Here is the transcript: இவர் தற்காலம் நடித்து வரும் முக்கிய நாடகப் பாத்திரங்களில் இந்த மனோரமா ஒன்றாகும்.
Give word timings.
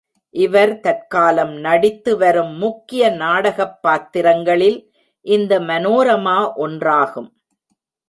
இவர் 0.29 0.79
தற்காலம் 0.79 1.53
நடித்து 1.53 2.17
வரும் 2.17 2.57
முக்கிய 2.57 3.09
நாடகப் 3.09 3.81
பாத்திரங்களில் 3.81 4.79
இந்த 5.25 5.59
மனோரமா 5.59 6.39
ஒன்றாகும். 6.57 7.29